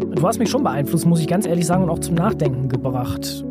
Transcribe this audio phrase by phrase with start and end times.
[0.00, 3.44] Du hast mich schon beeinflusst, muss ich ganz ehrlich sagen, und auch zum Nachdenken gebracht.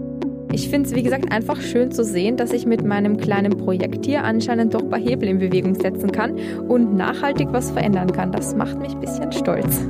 [0.51, 4.05] Ich finde es, wie gesagt, einfach schön zu sehen, dass ich mit meinem kleinen Projekt
[4.05, 6.35] hier anscheinend doch ein paar Hebel in Bewegung setzen kann
[6.67, 8.31] und nachhaltig was verändern kann.
[8.31, 9.85] Das macht mich ein bisschen stolz.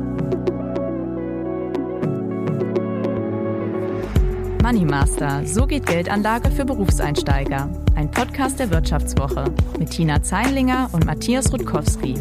[4.62, 7.70] Money Master, so geht Geldanlage für Berufseinsteiger.
[7.96, 9.46] Ein Podcast der Wirtschaftswoche
[9.80, 12.16] mit Tina Zeinlinger und Matthias Rutkowski.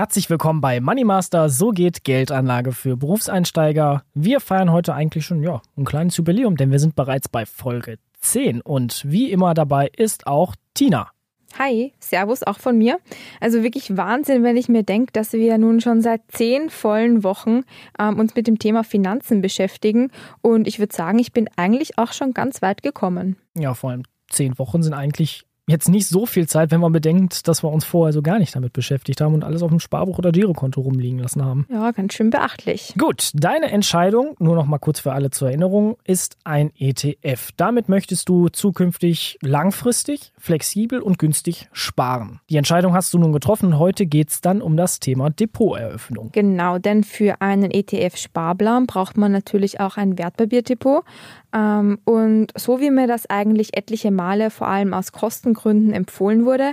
[0.00, 1.50] Herzlich willkommen bei Money Master.
[1.50, 4.02] So geht Geldanlage für Berufseinsteiger.
[4.14, 7.98] Wir feiern heute eigentlich schon ja, ein kleines Jubiläum, denn wir sind bereits bei Folge
[8.22, 11.10] 10 und wie immer dabei ist auch Tina.
[11.58, 12.98] Hi, Servus auch von mir.
[13.40, 17.64] Also wirklich Wahnsinn, wenn ich mir denke, dass wir nun schon seit zehn vollen Wochen
[17.98, 20.10] ähm, uns mit dem Thema Finanzen beschäftigen.
[20.40, 23.36] Und ich würde sagen, ich bin eigentlich auch schon ganz weit gekommen.
[23.54, 27.48] Ja, vor allem zehn Wochen sind eigentlich jetzt nicht so viel Zeit, wenn man bedenkt,
[27.48, 30.18] dass wir uns vorher so gar nicht damit beschäftigt haben und alles auf dem Sparbuch
[30.18, 31.66] oder Girokonto rumliegen lassen haben.
[31.70, 32.94] Ja, ganz schön beachtlich.
[32.98, 37.50] Gut, deine Entscheidung, nur noch mal kurz für alle zur Erinnerung, ist ein ETF.
[37.56, 42.40] Damit möchtest du zukünftig langfristig, flexibel und günstig sparen.
[42.50, 43.78] Die Entscheidung hast du nun getroffen.
[43.78, 46.30] Heute geht es dann um das Thema Depoteröffnung.
[46.32, 51.04] Genau, denn für einen ETF-Sparplan braucht man natürlich auch ein Wertpapierdepot.
[51.52, 56.72] Ähm, und so wie mir das eigentlich etliche Male vor allem aus Kostengründen empfohlen wurde,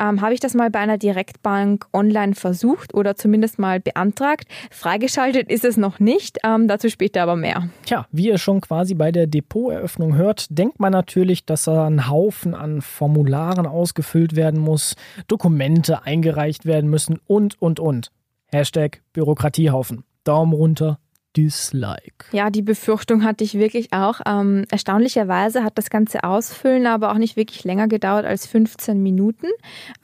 [0.00, 4.46] ähm, habe ich das mal bei einer Direktbank online versucht oder zumindest mal beantragt.
[4.70, 7.68] Freigeschaltet ist es noch nicht, ähm, dazu später aber mehr.
[7.84, 12.08] Tja, wie ihr schon quasi bei der Depoteröffnung hört, denkt man natürlich, dass da ein
[12.08, 14.96] Haufen an Formularen ausgefüllt werden muss,
[15.28, 18.10] Dokumente eingereicht werden müssen und, und, und.
[18.46, 20.04] Hashtag Bürokratiehaufen.
[20.24, 20.98] Daumen runter,
[21.36, 22.26] Dislike.
[22.32, 24.20] Ja, die Befürchtung hatte ich wirklich auch.
[24.26, 29.46] Ähm, erstaunlicherweise hat das ganze Ausfüllen aber auch nicht wirklich länger gedauert als 15 Minuten.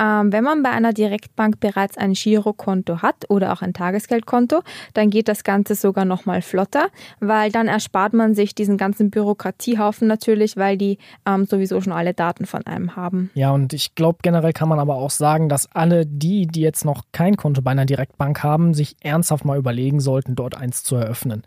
[0.00, 4.62] Ähm, wenn man bei einer Direktbank bereits ein Girokonto hat oder auch ein Tagesgeldkonto,
[4.94, 6.88] dann geht das Ganze sogar noch mal flotter,
[7.20, 12.14] weil dann erspart man sich diesen ganzen Bürokratiehaufen natürlich, weil die ähm, sowieso schon alle
[12.14, 13.30] Daten von einem haben.
[13.34, 16.84] Ja, und ich glaube generell kann man aber auch sagen, dass alle die, die jetzt
[16.84, 20.96] noch kein Konto bei einer Direktbank haben, sich ernsthaft mal überlegen sollten, dort eins zu
[20.96, 21.42] eröffnen öffnen.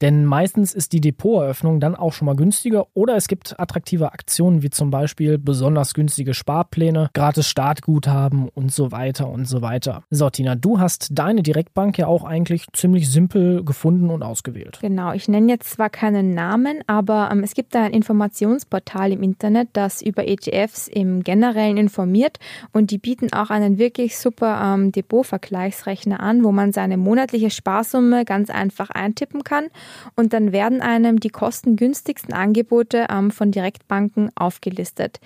[0.00, 4.62] Denn meistens ist die Depoteröffnung dann auch schon mal günstiger oder es gibt attraktive Aktionen
[4.62, 10.02] wie zum Beispiel besonders günstige Sparpläne, gratis Startguthaben und so weiter und so weiter.
[10.10, 14.78] So, Tina, du hast deine Direktbank ja auch eigentlich ziemlich simpel gefunden und ausgewählt.
[14.80, 19.22] Genau, ich nenne jetzt zwar keinen Namen, aber ähm, es gibt da ein Informationsportal im
[19.22, 22.38] Internet, das über ETFs im Generellen informiert
[22.72, 28.24] und die bieten auch einen wirklich super ähm, Depotvergleichsrechner an, wo man seine monatliche Sparsumme
[28.24, 29.66] ganz einfach eintippen kann
[30.16, 35.20] und dann werden einem die kostengünstigsten Angebote ähm, von Direktbanken aufgelistet.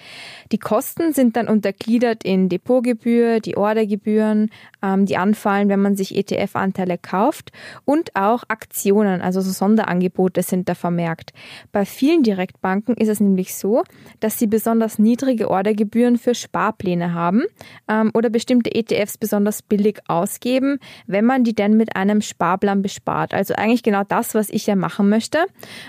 [0.53, 4.51] Die Kosten sind dann untergliedert in Depotgebühr, die Ordergebühren,
[4.83, 7.53] ähm, die anfallen, wenn man sich ETF-Anteile kauft
[7.85, 11.33] und auch Aktionen, also so Sonderangebote sind da vermerkt.
[11.73, 13.85] Bei vielen Direktbanken ist es nämlich so,
[14.21, 17.43] dass sie besonders niedrige Ordergebühren für Sparpläne haben
[17.89, 23.35] ähm, oder bestimmte ETFs besonders billig ausgeben, wenn man die denn mit einem Sparplan bespart.
[23.35, 25.39] Also eigentlich genau das, was ich ja machen möchte.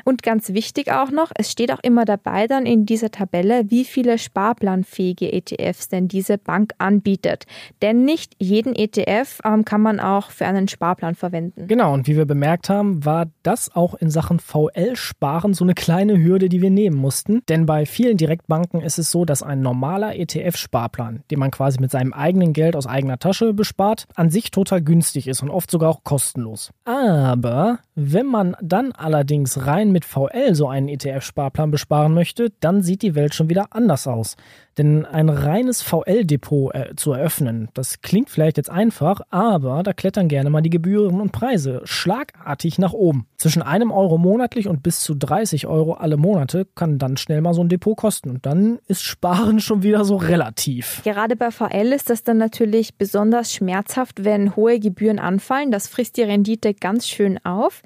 [0.03, 3.85] Und ganz wichtig auch noch, es steht auch immer dabei dann in dieser Tabelle, wie
[3.85, 7.45] viele sparplanfähige ETFs denn diese Bank anbietet.
[7.81, 11.67] Denn nicht jeden ETF ähm, kann man auch für einen Sparplan verwenden.
[11.67, 16.21] Genau, und wie wir bemerkt haben, war das auch in Sachen VL-Sparen so eine kleine
[16.21, 17.41] Hürde, die wir nehmen mussten.
[17.49, 21.91] Denn bei vielen Direktbanken ist es so, dass ein normaler ETF-Sparplan, den man quasi mit
[21.91, 25.89] seinem eigenen Geld aus eigener Tasche bespart, an sich total günstig ist und oft sogar
[25.89, 26.71] auch kostenlos.
[26.85, 33.01] Aber wenn man dann allerdings rein mit VL so einen ETF-Sparplan besparen möchte, dann sieht
[33.01, 34.35] die Welt schon wieder anders aus.
[34.77, 40.27] Denn ein reines VL-Depot äh, zu eröffnen, das klingt vielleicht jetzt einfach, aber da klettern
[40.27, 43.25] gerne mal die Gebühren und Preise schlagartig nach oben.
[43.37, 47.53] Zwischen einem Euro monatlich und bis zu 30 Euro alle Monate kann dann schnell mal
[47.53, 48.29] so ein Depot kosten.
[48.29, 51.01] Und dann ist Sparen schon wieder so relativ.
[51.03, 55.71] Gerade bei VL ist das dann natürlich besonders schmerzhaft, wenn hohe Gebühren anfallen.
[55.71, 57.81] Das frisst die Rendite ganz schön auf.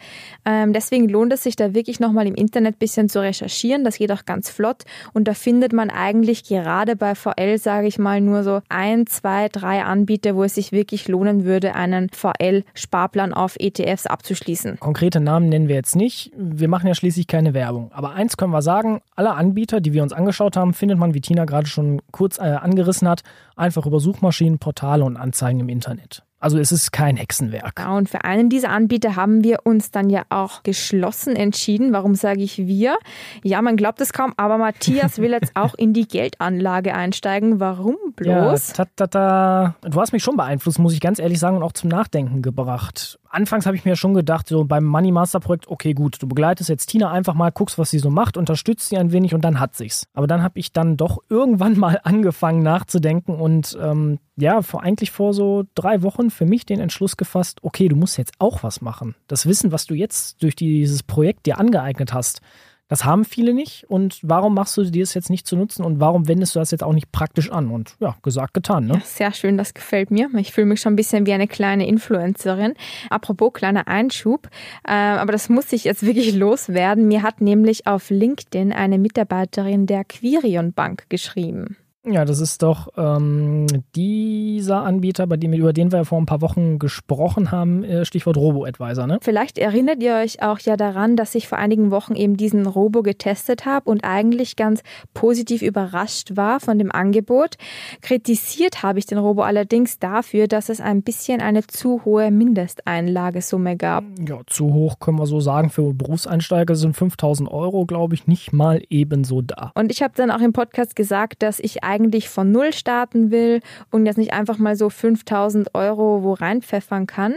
[0.49, 3.83] Ähm, deswegen lohnt es sich da wirklich nochmal im Internet ein bisschen zu recherchieren.
[3.83, 4.83] Das geht auch ganz flott.
[5.13, 9.47] Und da findet man eigentlich gerade bei VL, sage ich mal, nur so ein, zwei,
[9.49, 14.79] drei Anbieter, wo es sich wirklich lohnen würde, einen VL-Sparplan auf ETFs abzuschließen.
[14.79, 16.31] Konkrete Namen nennen wir jetzt nicht.
[16.35, 17.91] Wir machen ja schließlich keine Werbung.
[17.93, 21.21] Aber eins können wir sagen, alle Anbieter, die wir uns angeschaut haben, findet man, wie
[21.21, 23.21] Tina gerade schon kurz äh, angerissen hat,
[23.55, 26.23] einfach über Suchmaschinen, Portale und Anzeigen im Internet.
[26.41, 27.79] Also es ist kein Hexenwerk.
[27.79, 31.91] Ja, und für einen dieser Anbieter haben wir uns dann ja auch geschlossen entschieden.
[31.91, 32.97] Warum sage ich wir?
[33.43, 37.59] Ja, man glaubt es kaum, aber Matthias will jetzt auch in die Geldanlage einsteigen.
[37.59, 38.69] Warum bloß?
[38.69, 39.75] Ja, ta, ta, ta.
[39.81, 43.18] Du hast mich schon beeinflusst, muss ich ganz ehrlich sagen, und auch zum Nachdenken gebracht.
[43.29, 46.69] Anfangs habe ich mir schon gedacht, so beim Money Master Projekt, okay, gut, du begleitest
[46.69, 49.59] jetzt Tina einfach mal, guckst, was sie so macht, unterstützt sie ein wenig und dann
[49.59, 50.07] hat sich's.
[50.13, 55.11] Aber dann habe ich dann doch irgendwann mal angefangen nachzudenken und ähm, ja, vor, eigentlich
[55.11, 58.81] vor so drei Wochen für mich den Entschluss gefasst, okay, du musst jetzt auch was
[58.81, 59.15] machen.
[59.27, 62.41] Das Wissen, was du jetzt durch dieses Projekt dir angeeignet hast,
[62.89, 63.85] das haben viele nicht.
[63.87, 66.71] Und warum machst du dir das jetzt nicht zu nutzen und warum wendest du das
[66.71, 67.69] jetzt auch nicht praktisch an?
[67.69, 68.87] Und ja, gesagt, getan.
[68.87, 68.95] Ne?
[68.95, 70.29] Ja, sehr schön, das gefällt mir.
[70.37, 72.73] Ich fühle mich schon ein bisschen wie eine kleine Influencerin.
[73.09, 74.49] Apropos kleiner Einschub,
[74.85, 77.07] äh, aber das muss ich jetzt wirklich loswerden.
[77.07, 81.77] Mir hat nämlich auf LinkedIn eine Mitarbeiterin der Quirion Bank geschrieben.
[82.11, 86.41] Ja, das ist doch ähm, dieser Anbieter, bei dem, über den wir vor ein paar
[86.41, 89.19] Wochen gesprochen haben, äh, Stichwort Robo-Advisor, ne?
[89.21, 93.03] Vielleicht erinnert ihr euch auch ja daran, dass ich vor einigen Wochen eben diesen Robo
[93.03, 94.81] getestet habe und eigentlich ganz
[95.13, 97.55] positiv überrascht war von dem Angebot.
[98.01, 103.77] Kritisiert habe ich den Robo allerdings dafür, dass es ein bisschen eine zu hohe Mindesteinlagesumme
[103.77, 104.03] gab.
[104.27, 105.69] Ja, zu hoch können wir so sagen.
[105.69, 109.71] Für Berufseinsteiger sind 5000 Euro, glaube ich, nicht mal ebenso da.
[109.75, 113.61] Und ich habe dann auch im Podcast gesagt, dass ich eigentlich von Null starten will
[113.91, 117.35] und jetzt nicht einfach mal so 5000 Euro wo reinpfeffern kann.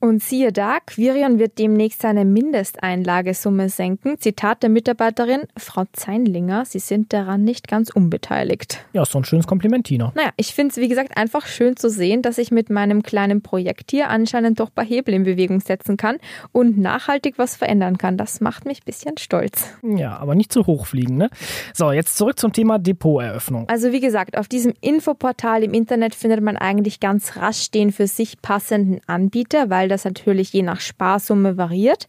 [0.00, 4.18] Und siehe da, Quirion wird demnächst seine Mindesteinlagesumme senken.
[4.18, 8.84] Zitat der Mitarbeiterin, Frau Zeinlinger, Sie sind daran nicht ganz unbeteiligt.
[8.92, 10.12] Ja, ist so ein schönes Kompliment, Tina.
[10.14, 13.42] Naja, ich finde es, wie gesagt, einfach schön zu sehen, dass ich mit meinem kleinen
[13.42, 16.16] Projekt hier anscheinend doch bei Hebel in Bewegung setzen kann
[16.52, 18.16] und nachhaltig was verändern kann.
[18.16, 19.68] Das macht mich ein bisschen stolz.
[19.82, 21.30] Ja, aber nicht zu hoch fliegen, ne?
[21.72, 23.68] So, jetzt zurück zum Thema Depoteröffnung.
[23.68, 28.06] Also wie gesagt, auf diesem Infoportal im Internet findet man eigentlich ganz rasch den für
[28.06, 32.06] sich passenden Anbieter, weil das natürlich je nach Sparsumme variiert.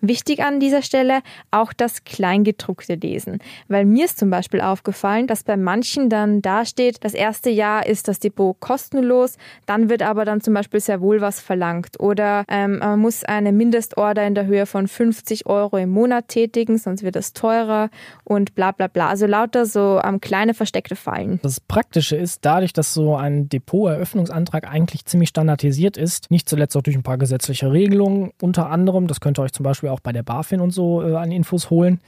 [0.00, 1.20] Wichtig an dieser Stelle
[1.52, 3.38] auch das Kleingedruckte lesen,
[3.68, 8.08] weil mir ist zum Beispiel aufgefallen, dass bei manchen dann dasteht, das erste Jahr ist
[8.08, 12.78] das Depot kostenlos, dann wird aber dann zum Beispiel sehr wohl was verlangt oder ähm,
[12.78, 17.14] man muss eine Mindestorder in der Höhe von 50 Euro im Monat tätigen, sonst wird
[17.14, 17.88] es teurer
[18.24, 19.08] und bla bla bla.
[19.08, 21.40] Also lauter so ähm, kleine versteckte Fallen sein.
[21.42, 26.82] Das Praktische ist, dadurch, dass so ein Depoteröffnungsantrag eigentlich ziemlich standardisiert ist, nicht zuletzt auch
[26.82, 30.12] durch ein paar gesetzliche Regelungen, unter anderem, das könnt ihr euch zum Beispiel auch bei
[30.12, 32.00] der BaFin und so äh, an Infos holen.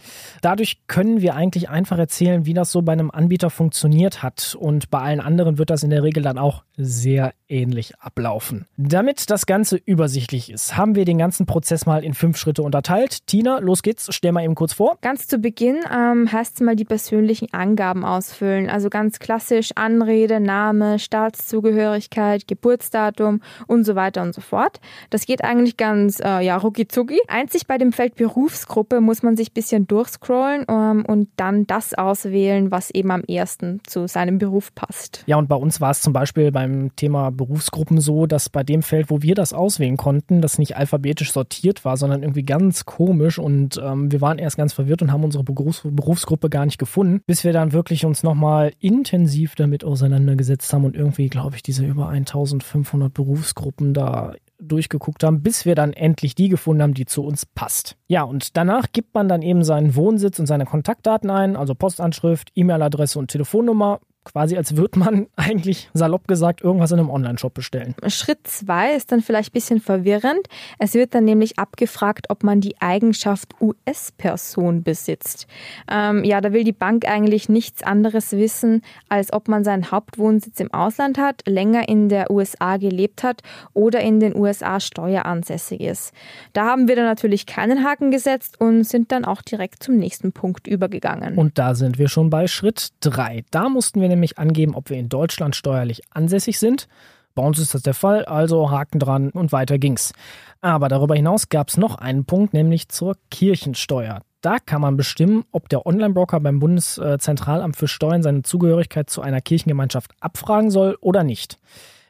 [0.42, 4.56] Dadurch können wir eigentlich einfach erzählen, wie das so bei einem Anbieter funktioniert hat.
[4.58, 8.66] Und bei allen anderen wird das in der Regel dann auch sehr ähnlich ablaufen.
[8.76, 13.26] Damit das Ganze übersichtlich ist, haben wir den ganzen Prozess mal in fünf Schritte unterteilt.
[13.26, 14.98] Tina, los geht's, stell mal eben kurz vor.
[15.00, 18.68] Ganz zu Beginn ähm, heißt es mal die persönlichen Angaben ausfüllen.
[18.68, 24.80] Also ganz ganz klassisch Anrede, Name, Staatszugehörigkeit, Geburtsdatum und so weiter und so fort.
[25.08, 27.18] Das geht eigentlich ganz äh, ja, rucki zucki.
[27.26, 31.94] Einzig bei dem Feld Berufsgruppe muss man sich ein bisschen durchscrollen ähm, und dann das
[31.94, 35.24] auswählen, was eben am ersten zu seinem Beruf passt.
[35.24, 38.82] Ja, und bei uns war es zum Beispiel beim Thema Berufsgruppen so, dass bei dem
[38.82, 43.38] Feld, wo wir das auswählen konnten, das nicht alphabetisch sortiert war, sondern irgendwie ganz komisch
[43.38, 47.22] und ähm, wir waren erst ganz verwirrt und haben unsere Berufs Berufsgruppe gar nicht gefunden,
[47.26, 51.62] bis wir dann wirklich uns nochmal in intensiv damit auseinandergesetzt haben und irgendwie, glaube ich,
[51.62, 57.06] diese über 1500 Berufsgruppen da durchgeguckt haben, bis wir dann endlich die gefunden haben, die
[57.06, 57.96] zu uns passt.
[58.08, 62.50] Ja, und danach gibt man dann eben seinen Wohnsitz und seine Kontaktdaten ein, also Postanschrift,
[62.56, 64.00] E-Mail-Adresse und Telefonnummer
[64.32, 67.94] quasi als würde man eigentlich salopp gesagt irgendwas in einem Online-Shop bestellen.
[68.06, 70.48] Schritt zwei ist dann vielleicht ein bisschen verwirrend.
[70.78, 75.46] Es wird dann nämlich abgefragt, ob man die Eigenschaft US-Person besitzt.
[75.90, 80.60] Ähm, ja, da will die Bank eigentlich nichts anderes wissen, als ob man seinen Hauptwohnsitz
[80.60, 83.42] im Ausland hat, länger in der USA gelebt hat
[83.72, 86.12] oder in den USA steueransässig ist.
[86.52, 90.32] Da haben wir dann natürlich keinen Haken gesetzt und sind dann auch direkt zum nächsten
[90.32, 91.36] Punkt übergegangen.
[91.36, 93.44] Und da sind wir schon bei Schritt drei.
[93.50, 96.88] Da mussten wir nämlich nämlich angeben, ob wir in Deutschland steuerlich ansässig sind.
[97.34, 100.12] Bei uns ist das der Fall, also Haken dran und weiter ging's.
[100.60, 104.22] Aber darüber hinaus gab es noch einen Punkt, nämlich zur Kirchensteuer.
[104.40, 109.40] Da kann man bestimmen, ob der Online-Broker beim Bundeszentralamt für Steuern seine Zugehörigkeit zu einer
[109.40, 111.58] Kirchengemeinschaft abfragen soll oder nicht.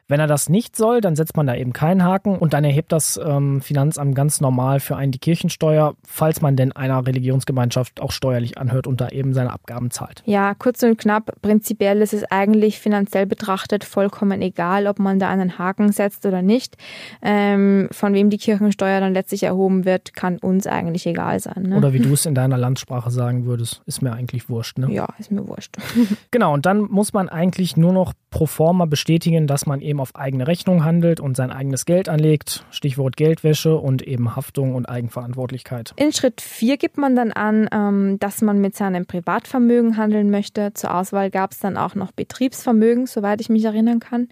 [0.09, 2.91] Wenn er das nicht soll, dann setzt man da eben keinen Haken und dann erhebt
[2.91, 8.11] das ähm, Finanzamt ganz normal für einen die Kirchensteuer, falls man denn einer Religionsgemeinschaft auch
[8.11, 10.23] steuerlich anhört und da eben seine Abgaben zahlt.
[10.25, 15.29] Ja, kurz und knapp, prinzipiell ist es eigentlich finanziell betrachtet vollkommen egal, ob man da
[15.29, 16.75] einen Haken setzt oder nicht.
[17.21, 21.63] Ähm, von wem die Kirchensteuer dann letztlich erhoben wird, kann uns eigentlich egal sein.
[21.67, 21.77] Ne?
[21.77, 24.79] Oder wie du es in deiner Landsprache sagen würdest, ist mir eigentlich wurscht.
[24.79, 24.91] Ne?
[24.91, 25.77] Ja, ist mir wurscht.
[26.31, 30.15] genau, und dann muss man eigentlich nur noch pro forma bestätigen, dass man eben auf
[30.15, 32.65] eigene Rechnung handelt und sein eigenes Geld anlegt.
[32.71, 35.93] Stichwort Geldwäsche und eben Haftung und Eigenverantwortlichkeit.
[35.95, 40.73] In Schritt 4 gibt man dann an, ähm, dass man mit seinem Privatvermögen handeln möchte.
[40.73, 44.29] Zur Auswahl gab es dann auch noch Betriebsvermögen, soweit ich mich erinnern kann.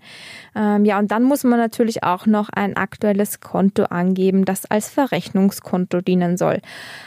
[0.56, 4.90] Ähm, ja, und dann muss man natürlich auch noch ein aktuelles Konto angeben, das als
[4.90, 6.62] Verrechnungskonto dienen soll.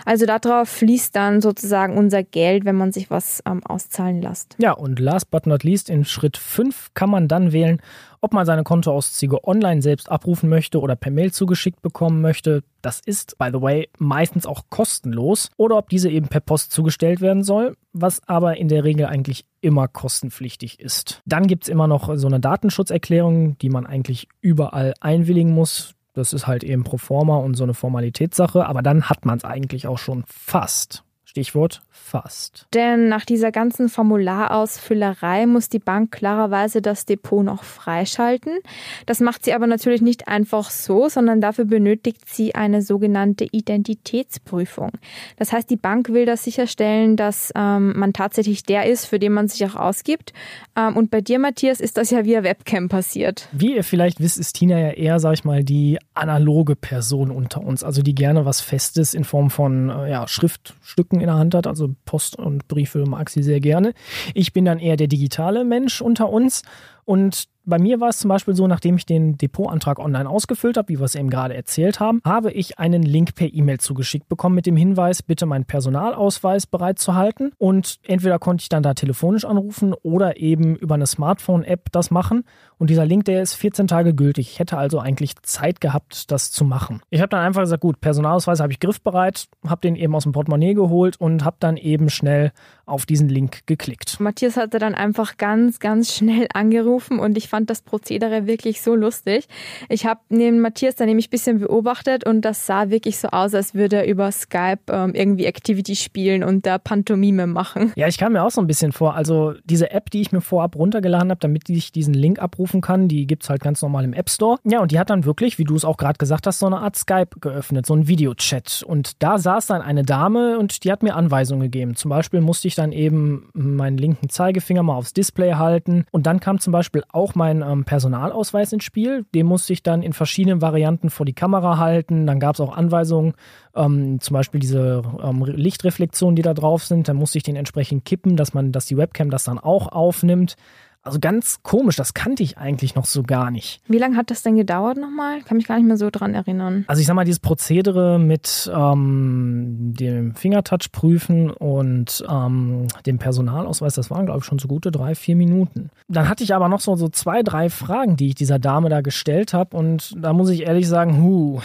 [0.05, 4.57] Also darauf fließt dann sozusagen unser Geld, wenn man sich was ähm, auszahlen lässt.
[4.59, 7.81] Ja, und last but not least, in Schritt 5 kann man dann wählen,
[8.21, 12.63] ob man seine Kontoauszüge online selbst abrufen möchte oder per Mail zugeschickt bekommen möchte.
[12.83, 15.51] Das ist, by the way, meistens auch kostenlos.
[15.57, 19.45] Oder ob diese eben per Post zugestellt werden soll, was aber in der Regel eigentlich
[19.61, 21.23] immer kostenpflichtig ist.
[21.27, 25.95] Dann gibt es immer noch so eine Datenschutzerklärung, die man eigentlich überall einwilligen muss.
[26.13, 29.45] Das ist halt eben pro forma und so eine Formalitätssache, aber dann hat man es
[29.45, 31.05] eigentlich auch schon fast.
[31.31, 32.67] Stichwort fast.
[32.75, 38.59] Denn nach dieser ganzen Formularausfüllerei muss die Bank klarerweise das Depot noch freischalten.
[39.07, 44.91] Das macht sie aber natürlich nicht einfach so, sondern dafür benötigt sie eine sogenannte Identitätsprüfung.
[45.37, 49.33] Das heißt, die Bank will das sicherstellen, dass ähm, man tatsächlich der ist, für den
[49.33, 50.33] man sich auch ausgibt.
[50.77, 53.49] Ähm, und bei dir, Matthias, ist das ja via Webcam passiert.
[53.53, 57.61] Wie ihr vielleicht wisst, ist Tina ja eher, sag ich mal, die analoge Person unter
[57.61, 61.55] uns, also die gerne was Festes in Form von äh, ja, Schriftstücken in der Hand
[61.55, 63.93] hat, also Post und Briefe mag sie sehr gerne.
[64.35, 66.63] Ich bin dann eher der digitale Mensch unter uns
[67.11, 70.89] und bei mir war es zum Beispiel so, nachdem ich den Depotantrag online ausgefüllt habe,
[70.89, 74.55] wie wir es eben gerade erzählt haben, habe ich einen Link per E-Mail zugeschickt bekommen
[74.55, 77.53] mit dem Hinweis, bitte meinen Personalausweis bereitzuhalten.
[77.59, 82.45] Und entweder konnte ich dann da telefonisch anrufen oder eben über eine Smartphone-App das machen.
[82.79, 84.53] Und dieser Link, der ist 14 Tage gültig.
[84.53, 87.03] Ich hätte also eigentlich Zeit gehabt, das zu machen.
[87.11, 90.33] Ich habe dann einfach gesagt, gut, Personalausweis habe ich griffbereit, habe den eben aus dem
[90.33, 92.53] Portemonnaie geholt und habe dann eben schnell
[92.91, 94.21] auf diesen Link geklickt.
[94.21, 98.95] Matthias hatte dann einfach ganz, ganz schnell angerufen und ich fand das Prozedere wirklich so
[98.95, 99.47] lustig.
[99.89, 103.55] Ich habe neben Matthias dann nämlich ein bisschen beobachtet und das sah wirklich so aus,
[103.55, 107.93] als würde er über Skype ähm, irgendwie Activity spielen und da Pantomime machen.
[107.97, 109.15] Ja, ich kam mir auch so ein bisschen vor.
[109.15, 113.09] Also diese App, die ich mir vorab runtergeladen habe, damit ich diesen Link abrufen kann,
[113.09, 114.59] die gibt es halt ganz normal im App Store.
[114.65, 116.79] Ja, und die hat dann wirklich, wie du es auch gerade gesagt hast, so eine
[116.79, 118.83] Art Skype geöffnet, so ein Videochat.
[118.87, 121.95] Und da saß dann eine Dame und die hat mir Anweisungen gegeben.
[121.97, 126.41] Zum Beispiel musste ich dann eben meinen linken Zeigefinger mal aufs Display halten und dann
[126.41, 129.25] kam zum Beispiel auch mein ähm, Personalausweis ins Spiel.
[129.35, 132.27] Den musste ich dann in verschiedenen Varianten vor die Kamera halten.
[132.27, 133.35] Dann gab es auch Anweisungen,
[133.75, 137.09] ähm, zum Beispiel diese ähm, Lichtreflexionen, die da drauf sind.
[137.09, 140.57] Dann musste ich den entsprechend kippen, dass man, dass die Webcam das dann auch aufnimmt.
[141.03, 143.81] Also ganz komisch, das kannte ich eigentlich noch so gar nicht.
[143.89, 145.41] Wie lange hat das denn gedauert nochmal?
[145.41, 146.85] Kann mich gar nicht mehr so dran erinnern.
[146.89, 153.95] Also ich sag mal, dieses Prozedere mit ähm, dem Fingertouch prüfen und ähm, dem Personalausweis,
[153.95, 155.91] das waren, glaube ich, schon so gute drei, vier Minuten.
[156.09, 159.01] Dann hatte ich aber noch so, so zwei, drei Fragen, die ich dieser Dame da
[159.01, 159.75] gestellt habe.
[159.77, 161.61] Und da muss ich ehrlich sagen, huh,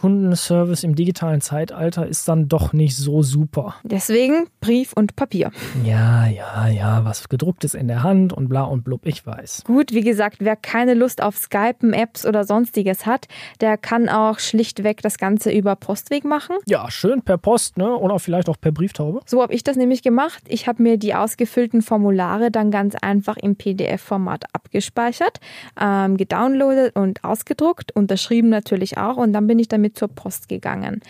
[0.00, 3.74] Kundenservice im digitalen Zeitalter ist dann doch nicht so super.
[3.82, 5.50] Deswegen Brief und Papier.
[5.84, 9.64] Ja, ja, ja, was gedrucktes in der Hand und bla und blub, ich weiß.
[9.66, 13.26] Gut, wie gesagt, wer keine Lust auf Skypen, Apps oder sonstiges hat,
[13.60, 16.56] der kann auch schlichtweg das Ganze über Postweg machen.
[16.66, 17.94] Ja, schön per Post, ne?
[17.94, 19.20] Oder vielleicht auch per Brieftaube.
[19.26, 20.42] So habe ich das nämlich gemacht.
[20.48, 25.40] Ich habe mir die ausgefüllten Formulare dann ganz einfach im PDF-Format abgespeichert,
[25.78, 30.48] ähm, gedownloadet und ausgedruckt, unterschrieben natürlich auch und dann bin ich damit mit zur Post
[30.48, 31.00] gegangen.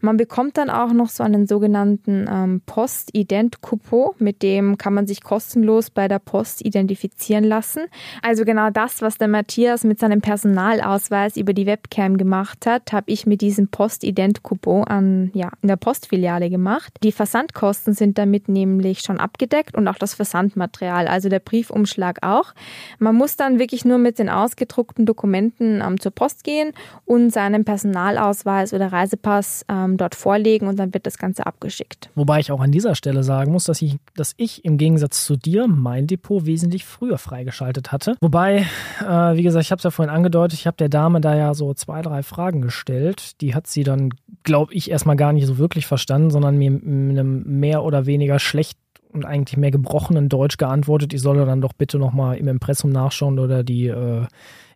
[0.00, 5.22] Man bekommt dann auch noch so einen sogenannten ähm, Post-Ident-Coupon, mit dem kann man sich
[5.22, 7.82] kostenlos bei der Post identifizieren lassen.
[8.22, 13.10] Also genau das, was der Matthias mit seinem Personalausweis über die Webcam gemacht hat, habe
[13.10, 16.92] ich mit diesem Post-Ident-Coupon an, ja, in der Postfiliale gemacht.
[17.02, 22.54] Die Versandkosten sind damit nämlich schon abgedeckt und auch das Versandmaterial, also der Briefumschlag auch.
[22.98, 26.72] Man muss dann wirklich nur mit den ausgedruckten Dokumenten ähm, zur Post gehen
[27.04, 32.10] und seinen Personalausweis Personalausweis oder Reisepass ähm, dort vorlegen und dann wird das Ganze abgeschickt.
[32.14, 35.36] Wobei ich auch an dieser Stelle sagen muss, dass ich, dass ich im Gegensatz zu
[35.36, 38.16] dir mein Depot wesentlich früher freigeschaltet hatte.
[38.20, 38.66] Wobei,
[39.00, 41.54] äh, wie gesagt, ich habe es ja vorhin angedeutet, ich habe der Dame da ja
[41.54, 43.40] so zwei, drei Fragen gestellt.
[43.40, 44.10] Die hat sie dann,
[44.42, 48.38] glaube ich, erstmal gar nicht so wirklich verstanden, sondern mir mit einem mehr oder weniger
[48.38, 48.78] schlecht
[49.10, 53.38] und eigentlich mehr gebrochenen Deutsch geantwortet, ich solle dann doch bitte nochmal im Impressum nachschauen
[53.38, 54.26] oder die äh,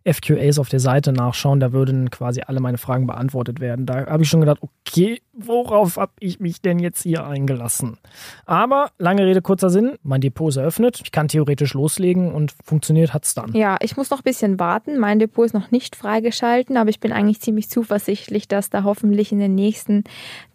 [0.05, 3.85] FQAs auf der Seite nachschauen, da würden quasi alle meine Fragen beantwortet werden.
[3.85, 7.97] Da habe ich schon gedacht, okay, worauf habe ich mich denn jetzt hier eingelassen?
[8.45, 13.13] Aber lange Rede, kurzer Sinn, mein Depot ist eröffnet, ich kann theoretisch loslegen und funktioniert
[13.13, 13.53] hat es dann.
[13.53, 14.99] Ja, ich muss noch ein bisschen warten.
[14.99, 19.31] Mein Depot ist noch nicht freigeschalten, aber ich bin eigentlich ziemlich zuversichtlich, dass da hoffentlich
[19.31, 20.03] in den nächsten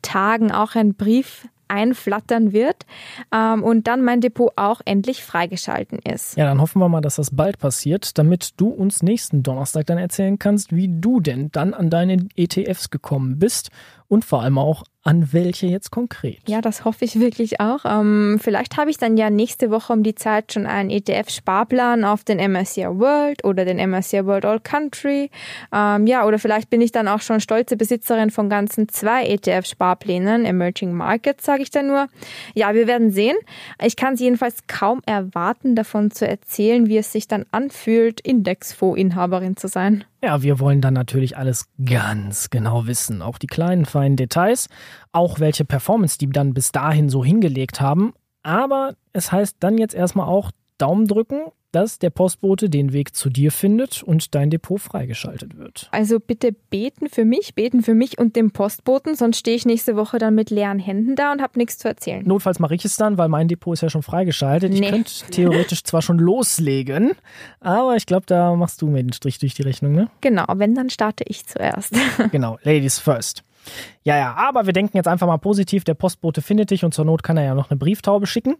[0.02, 2.86] Tagen auch ein Brief einflattern wird
[3.32, 6.36] ähm, und dann mein Depot auch endlich freigeschalten ist.
[6.36, 9.98] Ja, dann hoffen wir mal, dass das bald passiert, damit du uns nächsten Donnerstag dann
[9.98, 13.70] erzählen kannst, wie du denn dann an deine ETFs gekommen bist
[14.08, 16.38] und vor allem auch an welche jetzt konkret?
[16.46, 17.86] Ja, das hoffe ich wirklich auch.
[17.86, 22.24] Ähm, vielleicht habe ich dann ja nächste Woche um die Zeit schon einen ETF-Sparplan auf
[22.24, 25.30] den MSCI World oder den MSCI World All Country.
[25.72, 30.44] Ähm, ja, oder vielleicht bin ich dann auch schon stolze Besitzerin von ganzen zwei ETF-Sparplänen,
[30.44, 32.08] Emerging Markets, sage ich da nur.
[32.54, 33.36] Ja, wir werden sehen.
[33.82, 39.56] Ich kann es jedenfalls kaum erwarten, davon zu erzählen, wie es sich dann anfühlt, Indexfondsinhaberin
[39.56, 40.04] zu sein.
[40.22, 44.68] Ja, wir wollen dann natürlich alles ganz genau wissen, auch die kleinen feinen Details,
[45.12, 48.12] auch welche Performance die dann bis dahin so hingelegt haben.
[48.42, 51.42] Aber es heißt dann jetzt erstmal auch Daumen drücken,
[51.72, 55.88] dass der Postbote den Weg zu dir findet und dein Depot freigeschaltet wird.
[55.90, 59.96] Also bitte beten für mich, beten für mich und den Postboten, sonst stehe ich nächste
[59.96, 62.26] Woche dann mit leeren Händen da und habe nichts zu erzählen.
[62.26, 64.72] Notfalls mache ich es dann, weil mein Depot ist ja schon freigeschaltet.
[64.72, 64.80] Nee.
[64.80, 67.12] Ich könnte theoretisch zwar schon loslegen,
[67.60, 70.08] aber ich glaube, da machst du mir den Strich durch die Rechnung, ne?
[70.22, 71.94] Genau, wenn, dann starte ich zuerst.
[72.32, 73.44] genau, Ladies first.
[74.02, 75.84] Ja, ja, aber wir denken jetzt einfach mal positiv.
[75.84, 78.56] Der Postbote findet dich und zur Not kann er ja noch eine Brieftaube schicken.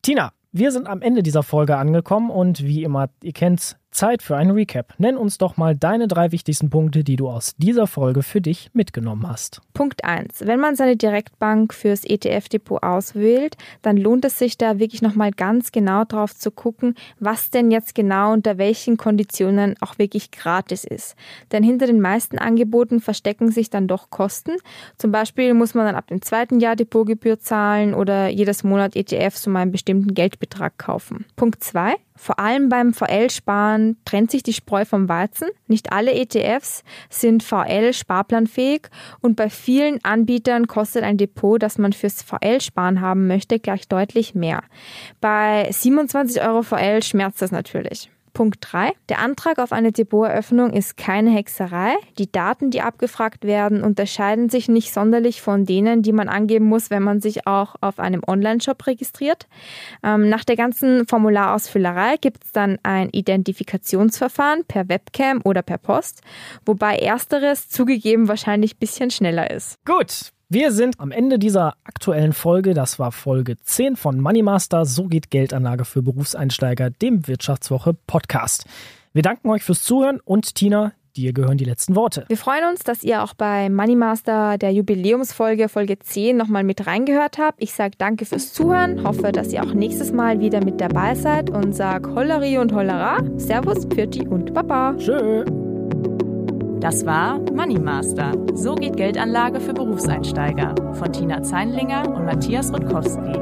[0.00, 4.36] Tina, wir sind am Ende dieser Folge angekommen und wie immer, ihr kennt's, Zeit für
[4.36, 4.92] einen Recap.
[4.98, 8.70] Nenn uns doch mal deine drei wichtigsten Punkte, die du aus dieser Folge für dich
[8.74, 9.62] mitgenommen hast.
[9.72, 10.46] Punkt 1.
[10.46, 15.72] Wenn man seine Direktbank fürs ETF-Depot auswählt, dann lohnt es sich da wirklich nochmal ganz
[15.72, 21.16] genau drauf zu gucken, was denn jetzt genau unter welchen Konditionen auch wirklich gratis ist.
[21.50, 24.52] Denn hinter den meisten Angeboten verstecken sich dann doch Kosten.
[24.98, 29.46] Zum Beispiel muss man dann ab dem zweiten Jahr Depotgebühr zahlen oder jedes Monat ETFs
[29.46, 31.24] um einen bestimmten Geldbetrag kaufen.
[31.34, 31.96] Punkt 2.
[32.16, 35.48] Vor allem beim VL-Sparen trennt sich die Spreu vom Weizen.
[35.68, 38.88] Nicht alle ETFs sind VL-sparplanfähig
[39.20, 44.34] und bei vielen Anbietern kostet ein Depot, das man fürs VL-Sparen haben möchte, gleich deutlich
[44.34, 44.62] mehr.
[45.20, 48.10] Bei 27 Euro VL schmerzt das natürlich.
[48.36, 48.92] Punkt 3.
[49.08, 51.94] Der Antrag auf eine Depoteröffnung ist keine Hexerei.
[52.18, 56.90] Die Daten, die abgefragt werden, unterscheiden sich nicht sonderlich von denen, die man angeben muss,
[56.90, 59.46] wenn man sich auch auf einem Online-Shop registriert.
[60.02, 66.20] Ähm, nach der ganzen Formularausfüllerei gibt es dann ein Identifikationsverfahren per Webcam oder per Post,
[66.66, 69.82] wobei ersteres zugegeben wahrscheinlich ein bisschen schneller ist.
[69.86, 72.72] Gut, wir sind am Ende dieser aktuellen Folge.
[72.72, 74.84] Das war Folge 10 von Moneymaster.
[74.84, 78.64] So geht Geldanlage für Berufseinsteiger, dem Wirtschaftswoche Podcast.
[79.12, 82.26] Wir danken euch fürs Zuhören und Tina, dir gehören die letzten Worte.
[82.28, 87.38] Wir freuen uns, dass ihr auch bei Moneymaster der Jubiläumsfolge Folge 10 nochmal mit reingehört
[87.38, 87.60] habt.
[87.60, 91.50] Ich sage danke fürs Zuhören, hoffe, dass ihr auch nächstes Mal wieder mit dabei seid
[91.50, 94.94] und sag Holleri und Hollera, Servus, Pürti und Baba.
[94.96, 95.44] Tschö.
[96.86, 98.30] Das war Money Master.
[98.54, 103.36] So geht Geldanlage für Berufseinsteiger von Tina Zeinlinger und Matthias Rutkowski.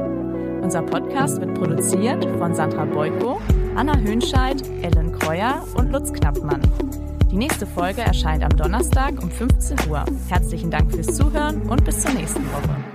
[0.63, 3.39] Unser Podcast wird produziert von Sandra Beuko,
[3.75, 6.61] Anna Höhnscheid, Ellen Kreuer und Lutz Knappmann.
[7.29, 10.03] Die nächste Folge erscheint am Donnerstag um 15 Uhr.
[10.27, 12.94] Herzlichen Dank fürs Zuhören und bis zur nächsten Woche.